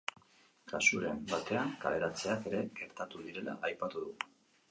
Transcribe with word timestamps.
Kasuren 0.69 1.19
batean, 1.33 1.75
kaleratzeak 1.83 2.49
ere 2.53 2.63
gertatu 2.81 3.21
direla 3.27 3.55
aipatu 3.69 4.05
du. 4.07 4.17